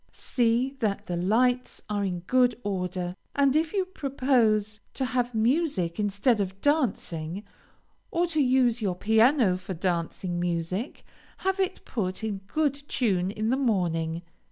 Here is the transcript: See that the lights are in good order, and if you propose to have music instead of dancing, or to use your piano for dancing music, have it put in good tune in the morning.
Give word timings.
See 0.13 0.77
that 0.79 1.05
the 1.05 1.15
lights 1.15 1.83
are 1.87 2.03
in 2.03 2.21
good 2.21 2.59
order, 2.63 3.15
and 3.35 3.55
if 3.55 3.71
you 3.71 3.85
propose 3.85 4.79
to 4.95 5.05
have 5.05 5.35
music 5.35 5.99
instead 5.99 6.39
of 6.41 6.59
dancing, 6.59 7.43
or 8.09 8.25
to 8.25 8.41
use 8.41 8.81
your 8.81 8.95
piano 8.95 9.57
for 9.57 9.75
dancing 9.75 10.39
music, 10.39 11.05
have 11.45 11.59
it 11.59 11.85
put 11.85 12.23
in 12.23 12.39
good 12.47 12.73
tune 12.87 13.29
in 13.29 13.51
the 13.51 13.57
morning. 13.57 14.23